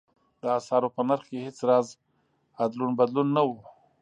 د 0.41 0.43
اسعارو 0.57 0.89
په 0.95 1.01
نرخ 1.07 1.25
کې 1.29 1.37
هېڅ 1.45 1.57
راز 1.69 1.87
ادلون 2.63 2.91
بدلون 2.99 3.27
نه 3.35 3.41
و. 3.47 3.49